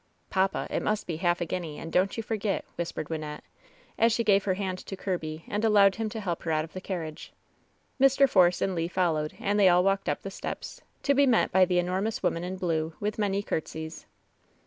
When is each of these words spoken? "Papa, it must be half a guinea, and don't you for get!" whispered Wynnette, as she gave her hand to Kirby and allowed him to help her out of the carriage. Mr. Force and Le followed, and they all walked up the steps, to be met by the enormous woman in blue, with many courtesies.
"Papa, 0.31 0.65
it 0.71 0.81
must 0.81 1.05
be 1.05 1.17
half 1.17 1.41
a 1.41 1.45
guinea, 1.45 1.77
and 1.77 1.91
don't 1.93 2.17
you 2.17 2.23
for 2.23 2.35
get!" 2.35 2.65
whispered 2.75 3.07
Wynnette, 3.09 3.41
as 3.99 4.11
she 4.11 4.23
gave 4.23 4.45
her 4.45 4.55
hand 4.55 4.79
to 4.79 4.97
Kirby 4.97 5.45
and 5.47 5.63
allowed 5.63 5.97
him 5.97 6.09
to 6.09 6.19
help 6.19 6.41
her 6.41 6.49
out 6.49 6.63
of 6.63 6.73
the 6.73 6.81
carriage. 6.81 7.31
Mr. 7.99 8.27
Force 8.27 8.63
and 8.63 8.73
Le 8.73 8.89
followed, 8.89 9.35
and 9.37 9.59
they 9.59 9.69
all 9.69 9.83
walked 9.83 10.09
up 10.09 10.23
the 10.23 10.31
steps, 10.31 10.81
to 11.03 11.13
be 11.13 11.27
met 11.27 11.51
by 11.51 11.65
the 11.65 11.77
enormous 11.77 12.23
woman 12.23 12.43
in 12.43 12.57
blue, 12.57 12.95
with 12.99 13.19
many 13.19 13.43
courtesies. 13.43 14.07